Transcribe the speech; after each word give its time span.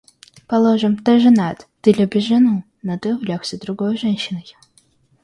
Положим, 0.51 0.93
ты 1.09 1.13
женат, 1.25 1.67
ты 1.81 1.91
любишь 1.99 2.25
жену, 2.29 2.63
но 2.81 2.97
ты 2.97 3.13
увлекся 3.13 3.59
другою 3.67 3.95
женщиной... 3.99 4.55